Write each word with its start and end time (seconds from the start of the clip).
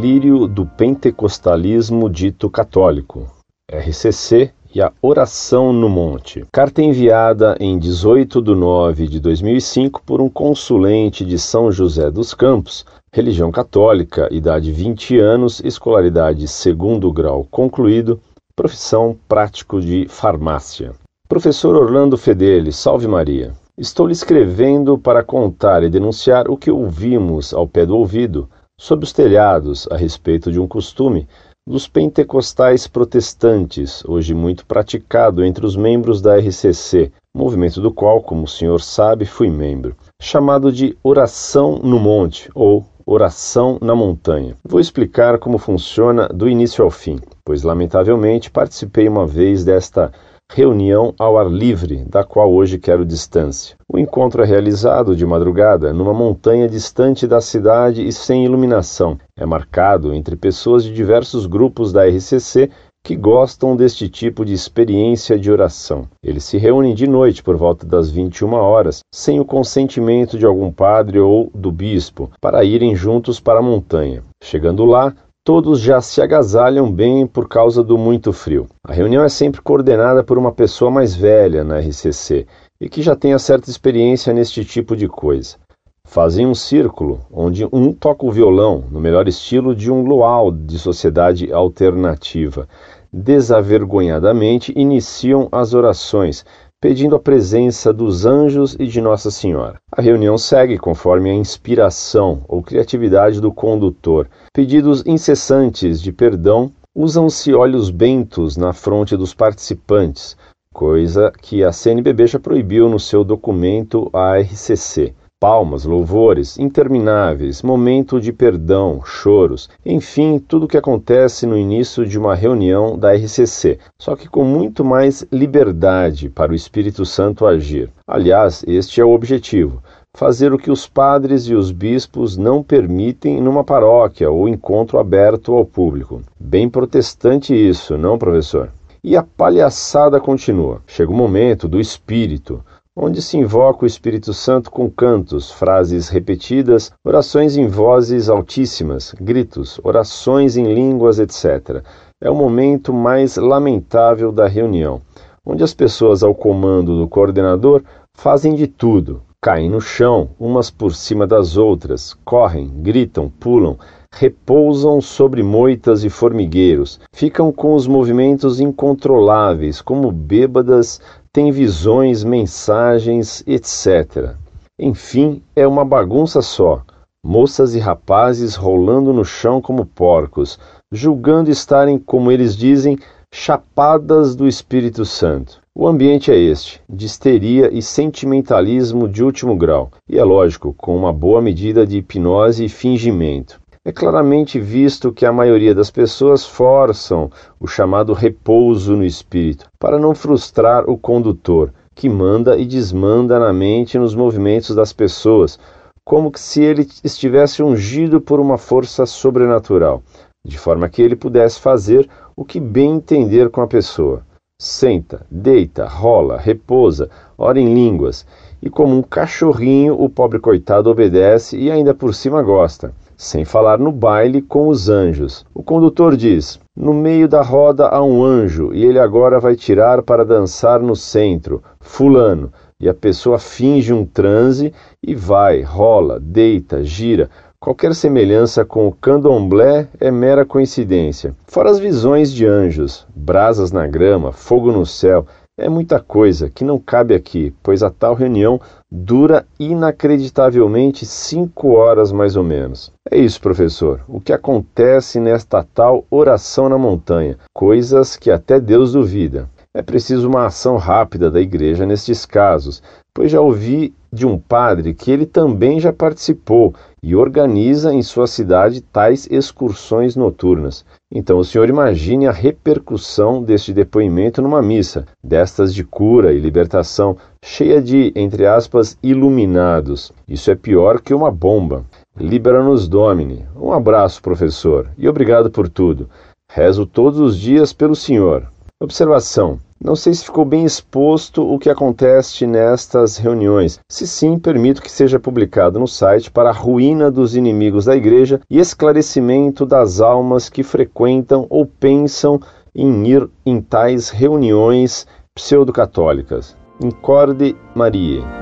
delírio 0.00 0.46
do 0.46 0.64
pentecostalismo 0.64 2.08
dito 2.08 2.48
católico, 2.48 3.26
RCC 3.70 4.50
e 4.74 4.80
a 4.80 4.90
oração 5.02 5.74
no 5.74 5.90
monte. 5.90 6.42
Carta 6.50 6.80
enviada 6.80 7.54
em 7.60 7.78
18 7.78 8.40
de 8.40 8.54
9 8.54 9.06
de 9.06 9.20
2005 9.20 10.02
por 10.06 10.22
um 10.22 10.30
consulente 10.30 11.22
de 11.22 11.38
São 11.38 11.70
José 11.70 12.10
dos 12.10 12.32
Campos, 12.32 12.86
religião 13.12 13.52
católica, 13.52 14.26
idade 14.32 14.72
20 14.72 15.18
anos, 15.18 15.60
escolaridade 15.62 16.48
segundo 16.48 17.12
grau 17.12 17.46
concluído, 17.50 18.18
profissão 18.56 19.14
prático 19.28 19.82
de 19.82 20.06
farmácia. 20.08 20.92
Professor 21.28 21.76
Orlando 21.76 22.16
Fedeli, 22.16 22.72
salve 22.72 23.06
Maria. 23.06 23.52
Estou 23.76 24.06
lhe 24.06 24.14
escrevendo 24.14 24.96
para 24.96 25.22
contar 25.22 25.82
e 25.82 25.90
denunciar 25.90 26.48
o 26.48 26.56
que 26.56 26.70
ouvimos 26.70 27.52
ao 27.52 27.68
pé 27.68 27.84
do 27.84 27.98
ouvido 27.98 28.48
sob 28.80 29.04
os 29.04 29.12
telhados 29.12 29.86
a 29.90 29.96
respeito 29.96 30.50
de 30.50 30.58
um 30.58 30.66
costume 30.66 31.28
dos 31.68 31.86
pentecostais 31.86 32.86
protestantes, 32.86 34.02
hoje 34.06 34.32
muito 34.32 34.64
praticado 34.64 35.44
entre 35.44 35.66
os 35.66 35.76
membros 35.76 36.22
da 36.22 36.38
RCC, 36.38 37.12
movimento 37.36 37.78
do 37.82 37.92
qual, 37.92 38.22
como 38.22 38.44
o 38.44 38.48
senhor 38.48 38.80
sabe, 38.80 39.26
fui 39.26 39.50
membro, 39.50 39.94
chamado 40.20 40.72
de 40.72 40.96
oração 41.02 41.78
no 41.82 41.98
monte 41.98 42.50
ou 42.54 42.86
oração 43.04 43.76
na 43.82 43.94
montanha. 43.94 44.56
Vou 44.64 44.80
explicar 44.80 45.38
como 45.38 45.58
funciona 45.58 46.26
do 46.28 46.48
início 46.48 46.82
ao 46.82 46.90
fim, 46.90 47.20
pois 47.44 47.62
lamentavelmente 47.62 48.50
participei 48.50 49.06
uma 49.06 49.26
vez 49.26 49.62
desta 49.62 50.10
reunião 50.52 51.14
ao 51.16 51.38
ar 51.38 51.48
livre, 51.48 52.04
da 52.08 52.24
qual 52.24 52.52
hoje 52.52 52.76
quero 52.76 53.04
distância. 53.04 53.76
O 53.88 53.98
encontro 53.98 54.42
é 54.42 54.46
realizado 54.46 55.14
de 55.14 55.24
madrugada 55.24 55.92
numa 55.92 56.12
montanha 56.12 56.68
distante 56.68 57.26
da 57.26 57.40
cidade 57.40 58.06
e 58.06 58.12
sem 58.12 58.44
iluminação. 58.44 59.16
É 59.38 59.46
marcado 59.46 60.12
entre 60.12 60.34
pessoas 60.34 60.82
de 60.82 60.92
diversos 60.92 61.46
grupos 61.46 61.92
da 61.92 62.04
RCC 62.04 62.68
que 63.02 63.16
gostam 63.16 63.76
deste 63.76 64.08
tipo 64.08 64.44
de 64.44 64.52
experiência 64.52 65.38
de 65.38 65.50
oração. 65.50 66.06
Eles 66.22 66.44
se 66.44 66.58
reúnem 66.58 66.94
de 66.94 67.06
noite 67.06 67.42
por 67.42 67.56
volta 67.56 67.86
das 67.86 68.10
21 68.10 68.52
horas, 68.52 69.00
sem 69.14 69.40
o 69.40 69.44
consentimento 69.44 70.36
de 70.36 70.44
algum 70.44 70.70
padre 70.70 71.18
ou 71.18 71.50
do 71.54 71.72
bispo, 71.72 72.30
para 72.40 72.64
irem 72.64 72.94
juntos 72.94 73.40
para 73.40 73.60
a 73.60 73.62
montanha. 73.62 74.22
Chegando 74.42 74.84
lá, 74.84 75.14
Todos 75.42 75.80
já 75.80 76.02
se 76.02 76.20
agasalham 76.20 76.92
bem 76.92 77.26
por 77.26 77.48
causa 77.48 77.82
do 77.82 77.96
muito 77.96 78.30
frio. 78.30 78.66
A 78.86 78.92
reunião 78.92 79.24
é 79.24 79.28
sempre 79.30 79.62
coordenada 79.62 80.22
por 80.22 80.36
uma 80.36 80.52
pessoa 80.52 80.90
mais 80.90 81.14
velha 81.14 81.64
na 81.64 81.78
RCC 81.78 82.46
e 82.78 82.90
que 82.90 83.00
já 83.00 83.16
tenha 83.16 83.38
certa 83.38 83.70
experiência 83.70 84.34
neste 84.34 84.66
tipo 84.66 84.94
de 84.94 85.08
coisa. 85.08 85.56
Fazem 86.04 86.46
um 86.46 86.54
círculo 86.54 87.20
onde 87.32 87.66
um 87.72 87.90
toca 87.90 88.26
o 88.26 88.30
violão, 88.30 88.84
no 88.90 89.00
melhor 89.00 89.28
estilo 89.28 89.74
de 89.74 89.90
um 89.90 90.04
luau 90.04 90.50
de 90.50 90.78
sociedade 90.78 91.50
alternativa. 91.50 92.68
Desavergonhadamente 93.10 94.74
iniciam 94.76 95.48
as 95.50 95.72
orações, 95.72 96.44
pedindo 96.80 97.14
a 97.14 97.20
presença 97.20 97.92
dos 97.92 98.24
anjos 98.24 98.74
e 98.78 98.86
de 98.86 99.00
Nossa 99.00 99.30
Senhora. 99.30 99.78
A 99.92 100.00
reunião 100.00 100.38
segue 100.38 100.78
conforme 100.78 101.30
a 101.30 101.34
inspiração 101.34 102.42
ou 102.48 102.62
criatividade 102.62 103.40
do 103.40 103.52
condutor. 103.52 104.28
Pedidos 104.52 105.04
incessantes 105.06 106.00
de 106.00 106.10
perdão 106.10 106.72
usam-se 106.94 107.52
olhos 107.52 107.90
bentos 107.90 108.56
na 108.56 108.72
fronte 108.72 109.16
dos 109.16 109.34
participantes, 109.34 110.36
coisa 110.72 111.30
que 111.42 111.62
a 111.62 111.70
CNBB 111.70 112.26
já 112.26 112.40
proibiu 112.40 112.88
no 112.88 112.98
seu 112.98 113.22
documento 113.22 114.08
ARCC 114.12 115.14
palmas, 115.40 115.86
louvores 115.86 116.58
intermináveis, 116.58 117.62
momento 117.62 118.20
de 118.20 118.30
perdão, 118.30 119.00
choros, 119.02 119.70
enfim, 119.86 120.38
tudo 120.38 120.66
o 120.66 120.68
que 120.68 120.76
acontece 120.76 121.46
no 121.46 121.56
início 121.56 122.04
de 122.04 122.18
uma 122.18 122.34
reunião 122.34 122.98
da 122.98 123.14
RCC, 123.14 123.78
só 123.98 124.14
que 124.14 124.28
com 124.28 124.44
muito 124.44 124.84
mais 124.84 125.24
liberdade 125.32 126.28
para 126.28 126.52
o 126.52 126.54
Espírito 126.54 127.06
Santo 127.06 127.46
agir. 127.46 127.90
Aliás, 128.06 128.62
este 128.68 129.00
é 129.00 129.04
o 129.04 129.14
objetivo 129.14 129.82
fazer 130.16 130.52
o 130.52 130.58
que 130.58 130.70
os 130.70 130.88
padres 130.88 131.44
e 131.44 131.54
os 131.54 131.70
bispos 131.70 132.36
não 132.36 132.62
permitem 132.62 133.40
numa 133.40 133.64
paróquia 133.64 134.30
ou 134.30 134.48
encontro 134.48 134.98
aberto 134.98 135.54
ao 135.54 135.64
público. 135.64 136.20
Bem 136.38 136.68
protestante 136.68 137.54
isso, 137.54 137.96
não, 137.96 138.18
professor? 138.18 138.70
E 139.02 139.16
a 139.16 139.22
palhaçada 139.22 140.20
continua. 140.20 140.82
Chega 140.86 141.10
o 141.10 141.14
momento 141.14 141.66
do 141.66 141.80
espírito, 141.80 142.62
onde 142.96 143.22
se 143.22 143.38
invoca 143.38 143.84
o 143.84 143.86
Espírito 143.86 144.34
Santo 144.34 144.70
com 144.70 144.90
cantos, 144.90 145.50
frases 145.50 146.08
repetidas, 146.08 146.92
orações 147.04 147.56
em 147.56 147.66
vozes 147.66 148.28
altíssimas, 148.28 149.14
gritos, 149.20 149.80
orações 149.84 150.56
em 150.56 150.74
línguas, 150.74 151.18
etc. 151.18 151.84
É 152.20 152.28
o 152.28 152.34
momento 152.34 152.92
mais 152.92 153.36
lamentável 153.36 154.32
da 154.32 154.46
reunião, 154.48 155.00
onde 155.46 155.62
as 155.62 155.72
pessoas 155.72 156.22
ao 156.22 156.34
comando 156.34 156.98
do 156.98 157.08
coordenador 157.08 157.82
fazem 158.12 158.54
de 158.54 158.66
tudo, 158.66 159.22
caem 159.40 159.70
no 159.70 159.80
chão, 159.80 160.30
umas 160.38 160.70
por 160.70 160.94
cima 160.94 161.26
das 161.26 161.56
outras, 161.56 162.14
correm, 162.24 162.68
gritam, 162.82 163.30
pulam, 163.30 163.78
repousam 164.12 165.00
sobre 165.00 165.42
moitas 165.42 166.04
e 166.04 166.10
formigueiros, 166.10 167.00
ficam 167.12 167.52
com 167.52 167.74
os 167.74 167.86
movimentos 167.86 168.58
incontroláveis, 168.58 169.80
como 169.80 170.10
bêbadas 170.10 171.00
tem 171.32 171.52
visões, 171.52 172.24
mensagens, 172.24 173.44
etc. 173.46 174.34
Enfim, 174.78 175.42
é 175.54 175.66
uma 175.66 175.84
bagunça 175.84 176.42
só. 176.42 176.82
Moças 177.24 177.74
e 177.74 177.78
rapazes 177.78 178.54
rolando 178.56 179.12
no 179.12 179.24
chão 179.24 179.60
como 179.60 179.84
porcos, 179.84 180.58
julgando 180.90 181.50
estarem, 181.50 181.98
como 181.98 182.32
eles 182.32 182.56
dizem, 182.56 182.98
chapadas 183.32 184.34
do 184.34 184.48
Espírito 184.48 185.04
Santo. 185.04 185.60
O 185.72 185.86
ambiente 185.86 186.32
é 186.32 186.36
este, 186.36 186.80
de 186.88 187.06
histeria 187.06 187.70
e 187.72 187.80
sentimentalismo 187.80 189.08
de 189.08 189.22
último 189.22 189.54
grau, 189.54 189.90
e 190.08 190.18
é 190.18 190.24
lógico, 190.24 190.74
com 190.76 190.96
uma 190.96 191.12
boa 191.12 191.40
medida 191.40 191.86
de 191.86 191.98
hipnose 191.98 192.64
e 192.64 192.68
fingimento. 192.68 193.60
É 193.82 193.90
claramente 193.90 194.60
visto 194.60 195.10
que 195.10 195.24
a 195.24 195.32
maioria 195.32 195.74
das 195.74 195.90
pessoas 195.90 196.44
forçam 196.44 197.30
o 197.58 197.66
chamado 197.66 198.12
repouso 198.12 198.94
no 198.94 199.02
espírito, 199.02 199.68
para 199.78 199.98
não 199.98 200.14
frustrar 200.14 200.84
o 200.84 200.98
condutor, 200.98 201.72
que 201.94 202.06
manda 202.06 202.58
e 202.58 202.66
desmanda 202.66 203.38
na 203.38 203.54
mente 203.54 203.94
e 203.94 203.98
nos 203.98 204.14
movimentos 204.14 204.76
das 204.76 204.92
pessoas, 204.92 205.58
como 206.04 206.30
se 206.34 206.62
ele 206.62 206.86
estivesse 207.02 207.62
ungido 207.62 208.20
por 208.20 208.38
uma 208.38 208.58
força 208.58 209.06
sobrenatural, 209.06 210.02
de 210.44 210.58
forma 210.58 210.86
que 210.86 211.00
ele 211.00 211.16
pudesse 211.16 211.58
fazer 211.58 212.06
o 212.36 212.44
que 212.44 212.60
bem 212.60 212.96
entender 212.96 213.48
com 213.48 213.62
a 213.62 213.66
pessoa. 213.66 214.20
Senta, 214.60 215.24
deita, 215.30 215.86
rola, 215.86 216.36
repousa, 216.36 217.08
ora 217.38 217.58
em 217.58 217.72
línguas, 217.72 218.26
e 218.60 218.68
como 218.68 218.94
um 218.94 219.00
cachorrinho 219.00 219.98
o 219.98 220.10
pobre 220.10 220.38
coitado 220.38 220.90
obedece 220.90 221.56
e 221.56 221.70
ainda 221.70 221.94
por 221.94 222.14
cima 222.14 222.42
gosta 222.42 222.92
sem 223.20 223.44
falar 223.44 223.78
no 223.78 223.92
baile 223.92 224.40
com 224.40 224.68
os 224.68 224.88
anjos. 224.88 225.44
O 225.54 225.62
condutor 225.62 226.16
diz: 226.16 226.58
No 226.74 226.94
meio 226.94 227.28
da 227.28 227.42
roda 227.42 227.86
há 227.86 228.02
um 228.02 228.24
anjo, 228.24 228.72
e 228.72 228.82
ele 228.82 228.98
agora 228.98 229.38
vai 229.38 229.54
tirar 229.54 230.00
para 230.02 230.24
dançar 230.24 230.80
no 230.80 230.96
centro, 230.96 231.62
Fulano. 231.78 232.50
E 232.80 232.88
a 232.88 232.94
pessoa 232.94 233.38
finge 233.38 233.92
um 233.92 234.06
transe 234.06 234.72
e 235.06 235.14
vai, 235.14 235.60
rola, 235.60 236.18
deita, 236.18 236.82
gira. 236.82 237.28
Qualquer 237.60 237.94
semelhança 237.94 238.64
com 238.64 238.88
o 238.88 238.92
candomblé 238.92 239.86
é 240.00 240.10
mera 240.10 240.46
coincidência. 240.46 241.34
Fora 241.46 241.68
as 241.68 241.78
visões 241.78 242.32
de 242.32 242.46
anjos, 242.46 243.06
brasas 243.14 243.70
na 243.70 243.86
grama, 243.86 244.32
fogo 244.32 244.72
no 244.72 244.86
céu, 244.86 245.26
é 245.60 245.68
muita 245.68 246.00
coisa 246.00 246.48
que 246.48 246.64
não 246.64 246.78
cabe 246.78 247.14
aqui, 247.14 247.54
pois 247.62 247.82
a 247.82 247.90
tal 247.90 248.14
reunião 248.14 248.60
dura 248.90 249.46
inacreditavelmente 249.58 251.06
cinco 251.06 251.72
horas 251.74 252.10
mais 252.10 252.34
ou 252.34 252.42
menos. 252.42 252.90
É 253.10 253.18
isso, 253.18 253.40
professor. 253.40 254.00
O 254.08 254.20
que 254.20 254.32
acontece 254.32 255.20
nesta 255.20 255.62
tal 255.62 256.04
oração 256.10 256.68
na 256.68 256.78
montanha? 256.78 257.36
Coisas 257.54 258.16
que 258.16 258.30
até 258.30 258.58
Deus 258.58 258.92
duvida. 258.92 259.48
É 259.72 259.82
preciso 259.82 260.28
uma 260.28 260.46
ação 260.46 260.76
rápida 260.76 261.30
da 261.30 261.40
igreja 261.40 261.86
nestes 261.86 262.26
casos, 262.26 262.82
pois 263.14 263.30
já 263.30 263.40
ouvi 263.40 263.94
de 264.12 264.26
um 264.26 264.36
padre 264.36 264.92
que 264.92 265.12
ele 265.12 265.24
também 265.24 265.78
já 265.78 265.92
participou 265.92 266.74
e 267.00 267.14
organiza 267.14 267.94
em 267.94 268.02
sua 268.02 268.26
cidade 268.26 268.80
tais 268.80 269.28
excursões 269.30 270.16
noturnas. 270.16 270.84
Então 271.08 271.38
o 271.38 271.44
senhor 271.44 271.68
imagine 271.68 272.26
a 272.26 272.32
repercussão 272.32 273.44
deste 273.44 273.72
depoimento 273.72 274.42
numa 274.42 274.60
missa, 274.60 275.06
destas 275.22 275.72
de 275.72 275.84
cura 275.84 276.32
e 276.32 276.40
libertação, 276.40 277.16
cheia 277.44 277.80
de, 277.80 278.12
entre 278.16 278.46
aspas, 278.46 278.98
iluminados. 279.00 280.10
Isso 280.26 280.50
é 280.50 280.56
pior 280.56 281.00
que 281.00 281.14
uma 281.14 281.30
bomba. 281.30 281.84
Libera-nos 282.18 282.88
Domine. 282.88 283.46
Um 283.54 283.72
abraço, 283.72 284.20
professor, 284.20 284.88
e 284.98 285.08
obrigado 285.08 285.48
por 285.48 285.68
tudo. 285.68 286.10
Rezo 286.50 286.84
todos 286.84 287.20
os 287.20 287.38
dias 287.38 287.72
pelo 287.72 287.94
senhor. 287.94 288.49
Observação: 288.82 289.58
Não 289.78 289.94
sei 289.94 290.14
se 290.14 290.24
ficou 290.24 290.42
bem 290.42 290.64
exposto 290.64 291.42
o 291.42 291.58
que 291.58 291.68
acontece 291.68 292.46
nestas 292.46 293.18
reuniões. 293.18 293.78
Se 293.90 294.06
sim, 294.06 294.38
permito 294.38 294.80
que 294.80 294.90
seja 294.90 295.20
publicado 295.20 295.78
no 295.78 295.86
site 295.86 296.30
para 296.30 296.48
a 296.48 296.54
ruína 296.54 297.10
dos 297.10 297.36
inimigos 297.36 297.84
da 297.84 297.94
Igreja 297.94 298.40
e 298.48 298.58
esclarecimento 298.58 299.66
das 299.66 300.00
almas 300.00 300.48
que 300.48 300.62
frequentam 300.62 301.46
ou 301.50 301.66
pensam 301.66 302.40
em 302.74 303.06
ir 303.06 303.28
em 303.44 303.60
tais 303.60 304.08
reuniões 304.08 305.06
pseudo-católicas. 305.34 306.56
Incorde 306.82 307.54
Maria. 307.74 308.39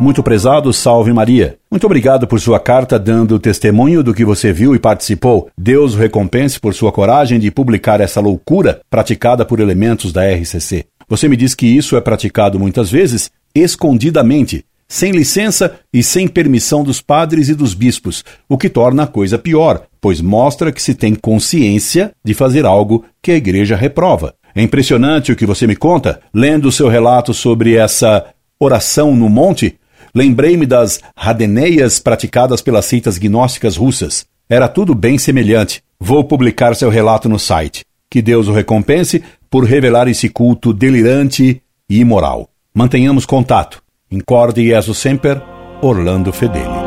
Muito 0.00 0.22
prezado, 0.22 0.72
salve 0.72 1.12
Maria. 1.12 1.58
Muito 1.70 1.84
obrigado 1.84 2.26
por 2.26 2.40
sua 2.40 2.58
carta 2.58 2.98
dando 2.98 3.38
testemunho 3.38 4.02
do 4.02 4.14
que 4.14 4.24
você 4.24 4.50
viu 4.50 4.74
e 4.74 4.78
participou. 4.78 5.50
Deus 5.58 5.94
o 5.94 5.98
recompense 5.98 6.58
por 6.58 6.72
sua 6.72 6.90
coragem 6.90 7.38
de 7.38 7.50
publicar 7.50 8.00
essa 8.00 8.18
loucura 8.18 8.80
praticada 8.88 9.44
por 9.44 9.60
elementos 9.60 10.10
da 10.10 10.22
RCC. 10.26 10.86
Você 11.06 11.28
me 11.28 11.36
diz 11.36 11.54
que 11.54 11.66
isso 11.66 11.98
é 11.98 12.00
praticado 12.00 12.58
muitas 12.58 12.90
vezes 12.90 13.30
escondidamente, 13.54 14.64
sem 14.88 15.12
licença 15.12 15.78
e 15.92 16.02
sem 16.02 16.26
permissão 16.26 16.82
dos 16.82 17.02
padres 17.02 17.50
e 17.50 17.54
dos 17.54 17.74
bispos, 17.74 18.24
o 18.48 18.56
que 18.56 18.70
torna 18.70 19.02
a 19.02 19.06
coisa 19.06 19.38
pior, 19.38 19.82
pois 20.00 20.22
mostra 20.22 20.72
que 20.72 20.80
se 20.80 20.94
tem 20.94 21.14
consciência 21.14 22.12
de 22.24 22.32
fazer 22.32 22.64
algo 22.64 23.04
que 23.20 23.32
a 23.32 23.36
igreja 23.36 23.76
reprova. 23.76 24.34
É 24.54 24.62
impressionante 24.62 25.30
o 25.30 25.36
que 25.36 25.44
você 25.44 25.66
me 25.66 25.76
conta, 25.76 26.20
lendo 26.32 26.68
o 26.68 26.72
seu 26.72 26.88
relato 26.88 27.34
sobre 27.34 27.76
essa 27.76 28.24
oração 28.58 29.16
no 29.16 29.28
monte, 29.30 29.79
Lembrei-me 30.14 30.66
das 30.66 31.00
radeneias 31.16 31.98
praticadas 31.98 32.60
pelas 32.60 32.84
seitas 32.86 33.18
gnósticas 33.18 33.76
russas. 33.76 34.26
Era 34.48 34.68
tudo 34.68 34.94
bem 34.94 35.18
semelhante. 35.18 35.82
Vou 35.98 36.24
publicar 36.24 36.74
seu 36.74 36.90
relato 36.90 37.28
no 37.28 37.38
site. 37.38 37.84
Que 38.10 38.20
Deus 38.20 38.48
o 38.48 38.52
recompense 38.52 39.22
por 39.48 39.64
revelar 39.64 40.08
esse 40.08 40.28
culto 40.28 40.72
delirante 40.72 41.62
e 41.88 42.00
imoral. 42.00 42.48
Mantenhamos 42.74 43.24
contato. 43.24 43.82
Incorde 44.10 44.64
Jesus 44.64 44.98
Semper, 44.98 45.40
Orlando 45.80 46.32
Fedeli. 46.32 46.79